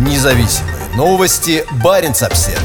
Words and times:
Независимые 0.00 0.88
новости. 0.96 1.62
Барин 1.84 2.12
обсерва 2.12 2.58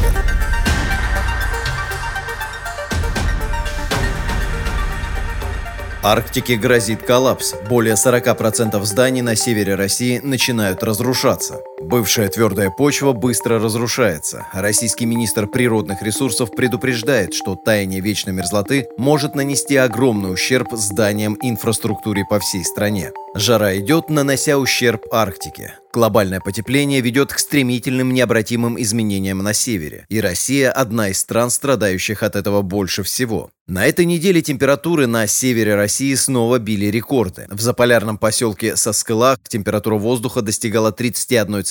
Арктике 6.02 6.56
грозит 6.56 7.04
коллапс. 7.04 7.54
Более 7.68 7.96
40% 7.96 8.82
зданий 8.86 9.21
на 9.21 9.36
севере 9.36 9.76
России 9.76 10.20
начинают 10.20 10.82
разрушаться. 10.82 11.59
Бывшая 11.86 12.29
твердая 12.29 12.71
почва 12.71 13.13
быстро 13.13 13.59
разрушается. 13.59 14.47
Российский 14.54 15.05
министр 15.05 15.45
природных 15.45 16.02
ресурсов 16.02 16.49
предупреждает, 16.49 17.35
что 17.35 17.55
таяние 17.55 18.02
вечной 18.02 18.34
мерзлоты 18.34 18.88
может 18.97 19.35
нанести 19.35 19.75
огромный 19.75 20.34
ущерб 20.34 20.70
зданиям 20.71 21.38
инфраструктуре 21.43 22.23
по 22.27 22.39
всей 22.39 22.66
стране. 22.66 23.11
Жара 23.35 23.77
идет, 23.77 24.09
нанося 24.09 24.57
ущерб 24.57 25.05
Арктике. 25.11 25.75
Глобальное 25.93 26.39
потепление 26.39 27.02
ведет 27.02 27.31
к 27.31 27.39
стремительным 27.39 28.13
необратимым 28.13 28.81
изменениям 28.81 29.38
на 29.38 29.54
севере, 29.54 30.05
и 30.09 30.20
Россия– 30.20 30.71
одна 30.71 31.09
из 31.09 31.20
стран, 31.20 31.49
страдающих 31.49 32.23
от 32.23 32.35
этого 32.35 32.62
больше 32.63 33.04
всего. 33.04 33.49
На 33.67 33.88
этой 33.88 34.05
неделе 34.05 34.41
температуры 34.41 35.07
на 35.07 35.26
севере 35.26 35.73
России 35.73 36.13
снова 36.15 36.59
били 36.59 36.85
рекорды. 36.85 37.48
В 37.49 37.62
заполярном 37.62 38.17
поселке 38.17 38.76
Соскылах 38.76 39.40
температура 39.48 39.95
воздуха 39.95 40.41
достигала 40.41 40.91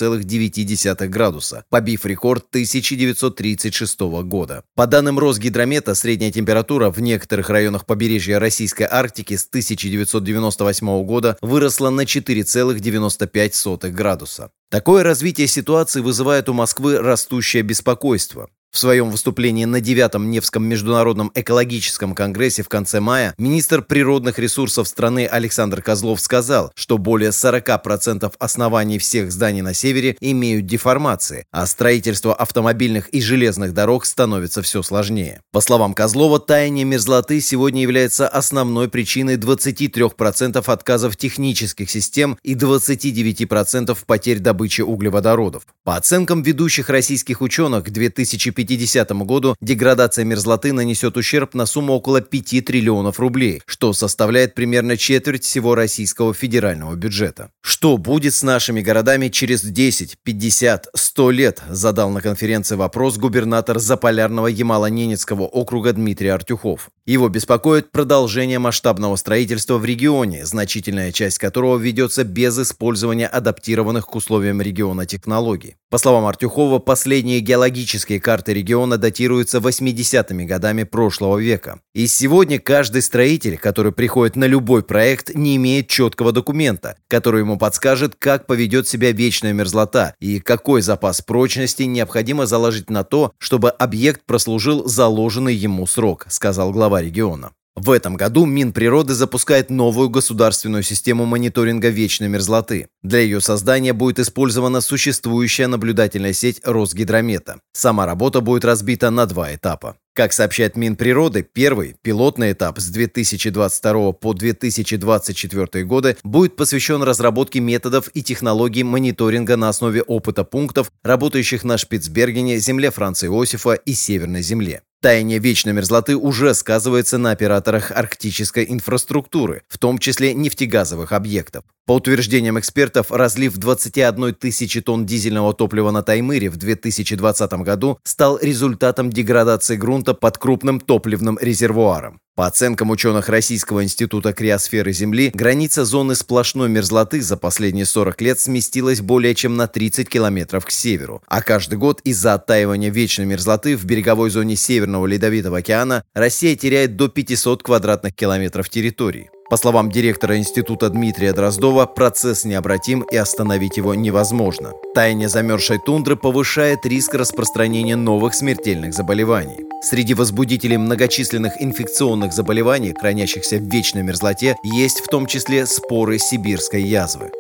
31,9 0.05 1.09
градуса, 1.09 1.65
побив 1.71 2.07
рекорд 2.07 2.45
1936 2.51 4.01
года. 4.25 4.65
По 4.75 4.87
данным 4.87 5.19
Росгидромета, 5.19 5.95
средняя 5.95 6.31
температура 6.31 6.91
в 6.91 7.01
некоторых 7.01 7.51
районах 7.51 7.87
побережья 7.87 8.39
Российской 8.39 8.87
Арктики 8.91 9.37
с 9.37 9.47
1998 9.47 11.05
года 11.05 11.37
выросла 11.41 11.91
на 11.91 12.03
4,95 12.03 13.91
градуса. 13.91 14.51
Такое 14.71 15.03
развитие 15.03 15.47
ситуации 15.47 16.01
вызывает 16.01 16.49
у 16.49 16.53
Москвы 16.53 16.99
растущее 16.99 17.63
беспокойство. 17.63 18.49
В 18.75 18.79
своем 18.81 19.09
выступлении 19.09 19.67
на 19.67 19.77
9-м 19.77 20.33
Невском 20.33 20.65
международном 20.65 21.31
экологическом 21.37 22.13
конгрессе 22.13 22.65
в 22.65 22.69
конце 22.69 22.99
мая 22.99 23.33
министр 23.39 23.83
природных 23.83 24.41
ресурсов 24.41 24.89
страны 24.89 25.29
Александр 25.31 25.81
Козлов 25.81 26.21
сказал, 26.21 26.73
что 26.75 26.99
более 26.99 27.31
40% 27.31 28.35
оснований 28.37 28.99
всех 28.99 29.31
зданий 29.31 29.63
на 29.63 29.75
севере 29.75 30.17
имеют 30.21 30.67
деформации, 30.67 31.47
а 31.53 31.67
строительство 31.67 32.35
автомобильных 32.35 33.11
и 33.11 33.21
железных 33.21 33.75
дорог 33.75 34.07
становится 34.07 34.61
все 34.61 34.83
сложнее. 34.83 35.41
По 35.53 35.61
словам 35.61 35.95
Козлова, 35.95 36.41
таяние 36.41 36.85
мерзлоты 36.85 37.41
сегодня 37.41 37.81
является 37.81 38.27
основной 38.27 38.89
причиной 38.89 39.37
23% 39.37 40.65
отказов 40.67 41.17
технических 41.17 41.89
систем 41.89 42.39
и 42.43 42.55
29% 42.57 43.97
потерь 44.05 44.41
добычи 44.41 44.81
углеводородов. 44.81 45.63
По 45.85 45.95
оценкам 45.95 46.43
ведущих 46.43 46.89
российских 46.89 47.41
ученых, 47.41 47.85
к 47.85 47.91
2050 47.91 48.64
2050 48.65 49.11
году 49.27 49.57
деградация 49.61 50.25
мерзлоты 50.25 50.73
нанесет 50.73 51.17
ущерб 51.17 51.55
на 51.55 51.67
сумму 51.67 51.95
около 51.95 52.21
5 52.21 52.65
триллионов 52.65 53.21
рублей, 53.21 53.63
что 53.67 53.93
составляет 53.93 54.55
примерно 54.55 54.97
четверть 54.97 55.45
всего 55.45 55.75
российского 55.75 56.35
федерального 56.35 56.95
бюджета. 56.95 57.51
Что 57.63 57.97
будет 57.99 58.35
с 58.35 58.43
нашими 58.43 58.81
городами 58.81 59.29
через 59.29 59.63
10, 59.63 60.17
50, 60.23 60.89
100 60.95 61.31
лет, 61.31 61.63
задал 61.69 62.11
на 62.11 62.21
конференции 62.21 62.77
вопрос 62.77 63.19
губернатор 63.19 63.79
Заполярного 63.79 64.49
Ямало-Ненецкого 64.49 65.43
округа 65.43 65.93
Дмитрий 65.93 66.29
Артюхов. 66.29 66.91
Его 67.07 67.29
беспокоит 67.29 67.93
продолжение 67.93 68.59
масштабного 68.59 69.17
строительства 69.17 69.77
в 69.77 69.85
регионе, 69.85 70.47
значительная 70.47 71.13
часть 71.13 71.37
которого 71.37 71.77
ведется 71.77 72.25
без 72.25 72.59
использования 72.59 73.27
адаптированных 73.27 74.07
к 74.07 74.15
условиям 74.15 74.63
региона 74.63 75.05
технологий. 75.05 75.77
По 75.91 75.99
словам 75.99 76.25
Артюхова, 76.25 76.79
последние 76.79 77.41
геологические 77.41 78.21
карты 78.21 78.55
региона 78.55 78.97
датируются 78.97 79.59
80-ми 79.59 80.47
годами 80.47 80.85
прошлого 80.85 81.39
века. 81.39 81.79
И 81.95 82.07
сегодня 82.07 82.59
каждый 82.59 83.03
строитель, 83.03 83.59
который 83.59 83.93
приходит 83.93 84.35
на 84.35 84.47
любой 84.47 84.83
проект, 84.83 85.35
не 85.35 85.57
имеет 85.57 85.89
четкого 85.89 86.33
документа, 86.33 86.97
который 87.07 87.43
ему 87.43 87.59
подскажет, 87.59 88.17
как 88.19 88.47
поведет 88.47 88.89
себя 88.89 89.13
вечная 89.13 89.53
мерзлота 89.53 90.15
и 90.21 90.41
какой 90.41 90.81
запас 90.81 91.21
прочности 91.21 91.83
необходимо 91.83 92.47
заложить 92.47 92.89
на 92.89 93.05
то, 93.05 93.33
чтобы 93.39 93.69
объект 93.69 94.25
прослужил 94.25 94.89
заложенный 94.89 95.55
ему 95.55 95.87
срок, 95.87 96.27
сказал 96.29 96.73
глава 96.95 97.03
региона. 97.03 97.51
В 97.77 97.91
этом 97.91 98.15
году 98.15 98.47
Минприроды 98.47 99.15
запускает 99.15 99.69
новую 99.69 100.09
государственную 100.09 100.85
систему 100.85 101.27
мониторинга 101.27 101.89
вечной 101.89 102.29
мерзлоты. 102.29 102.87
Для 103.03 103.19
ее 103.19 103.41
создания 103.41 103.93
будет 103.93 104.21
использована 104.21 104.81
существующая 104.81 105.67
наблюдательная 105.67 106.33
сеть 106.33 106.61
Росгидромета. 106.63 107.59
Сама 107.73 108.07
работа 108.07 108.41
будет 108.41 108.65
разбита 108.65 109.11
на 109.11 109.27
два 109.27 109.53
этапа. 109.53 109.97
Как 110.15 110.33
сообщает 110.33 110.77
Минприроды, 110.77 111.43
первый, 111.43 111.97
пилотный 112.01 112.53
этап 112.53 112.79
с 112.79 112.89
2022 112.91 114.13
по 114.13 114.33
2024 114.33 115.85
годы 115.85 116.17
будет 116.23 116.55
посвящен 116.55 117.03
разработке 117.03 117.59
методов 117.59 118.09
и 118.15 118.23
технологий 118.23 118.85
мониторинга 118.85 119.57
на 119.57 119.69
основе 119.69 120.03
опыта 120.03 120.45
пунктов, 120.45 120.93
работающих 121.03 121.65
на 121.65 121.77
Шпицбергене, 121.77 122.59
земле 122.59 122.93
Франца 122.93 123.27
Иосифа 123.27 123.73
и 123.73 123.95
Северной 123.95 124.43
земле. 124.43 124.83
Таяние 125.05 125.39
вечной 125.39 125.75
мерзлоты 125.75 126.17
уже 126.17 126.55
сказывается 126.55 127.19
на 127.19 127.33
операторах 127.33 127.91
арктической 127.91 128.65
инфраструктуры, 128.67 129.63
в 129.69 129.77
том 129.77 129.99
числе 129.99 130.33
нефтегазовых 130.33 131.13
объектов. 131.13 131.63
По 131.87 131.93
утверждениям 131.93 132.59
экспертов, 132.59 133.11
разлив 133.11 133.59
21 133.59 134.35
тысячи 134.35 134.81
тонн 134.81 135.05
дизельного 135.05 135.53
топлива 135.53 135.91
на 135.91 136.03
Таймыре 136.03 136.49
в 136.49 136.57
2020 136.57 137.53
году 137.53 137.99
стал 138.05 138.39
результатом 138.41 139.11
деградации 139.11 139.77
грунта 139.77 140.15
под 140.15 140.39
крупным 140.39 140.81
топливным 140.81 141.39
резервуаром. 141.39 142.21
По 142.37 142.47
оценкам 142.47 142.91
ученых 142.91 143.29
Российского 143.29 143.85
института 143.85 144.33
криосферы 144.33 144.95
Земли, 144.95 145.31
граница 145.35 145.85
зоны 145.85 146.15
сплошной 146.15 146.71
мерзлоты 146.71 147.21
за 147.21 147.37
последние 147.37 147.85
40 147.85 148.21
лет 148.23 148.41
сместилась 148.41 149.03
более 149.03 149.35
чем 149.35 149.57
на 149.57 149.67
30 149.67 150.09
километров 150.09 150.65
к 150.65 150.71
северу. 150.71 151.23
А 151.29 151.43
каждый 151.43 151.77
год 151.77 152.01
из-за 152.03 152.33
оттаивания 152.33 152.91
вечной 152.91 153.27
мерзлоты 153.27 153.77
в 153.77 153.85
береговой 153.85 154.31
зоне 154.31 154.57
Северного 154.57 155.07
Ледовитого 155.07 155.59
океана 155.59 156.03
Россия 156.15 156.57
теряет 156.57 156.97
до 156.97 157.09
500 157.09 157.63
квадратных 157.63 158.15
километров 158.15 158.71
территории. 158.71 159.31
По 159.51 159.59
словам 159.59 159.91
директора 159.91 160.39
института 160.39 160.89
Дмитрия 160.89 161.35
Дроздова, 161.35 161.85
процесс 161.85 162.45
необратим 162.45 163.03
и 163.03 163.17
остановить 163.17 163.77
его 163.77 163.95
невозможно. 163.95 164.73
Таяние 164.95 165.29
замерзшей 165.29 165.79
тундры 165.79 166.17
повышает 166.17 166.87
риск 166.87 167.15
распространения 167.15 167.95
новых 167.95 168.35
смертельных 168.35 168.95
заболеваний. 168.95 169.59
Среди 169.83 170.15
возбудителей 170.15 170.79
многочисленных 170.79 171.61
инфекционных 171.61 172.33
заболеваний, 172.33 172.95
хранящихся 172.99 173.57
в 173.59 173.71
вечной 173.71 174.03
мерзлоте, 174.03 174.57
есть 174.63 175.01
в 175.01 175.09
том 175.09 175.27
числе 175.27 175.67
споры 175.67 176.19
сибирской 176.19 176.83
язвы. 176.83 177.31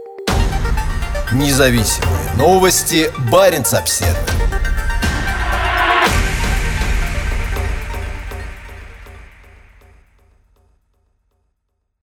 Независимые 1.32 2.32
новости. 2.36 3.10
Барин 3.32 3.64
обседный. 3.72 4.33